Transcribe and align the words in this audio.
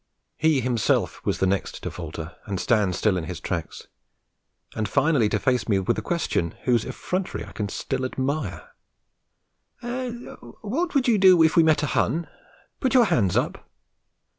He 0.35 0.61
himself 0.61 1.23
was 1.27 1.37
the 1.37 1.45
next 1.45 1.83
to 1.83 1.91
falter 1.91 2.35
and 2.47 2.59
stand 2.59 2.95
still 2.95 3.17
in 3.17 3.25
his 3.25 3.39
tracks, 3.39 3.85
and 4.75 4.89
finally 4.89 5.29
to 5.29 5.37
face 5.37 5.69
me 5.69 5.77
with 5.77 5.95
a 5.95 6.01
question 6.01 6.55
whose 6.63 6.85
effrontery 6.85 7.45
I 7.45 7.51
can 7.51 7.69
still 7.69 8.03
admire: 8.03 8.71
'What 9.83 10.95
would 10.95 11.07
you 11.07 11.19
do 11.19 11.43
if 11.43 11.55
we 11.55 11.61
met 11.61 11.83
a 11.83 11.85
Hun? 11.85 12.27
Put 12.79 12.95
your 12.95 13.05
hands 13.05 13.37
up?' 13.37 13.63